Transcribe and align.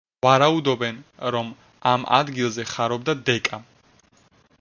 ვარაუდობენ, 0.25 0.95
რომ 1.35 1.51
ამ 1.91 2.07
ადგილზე 2.19 2.65
ხარობდა 2.71 3.15
დეკა. 3.29 3.61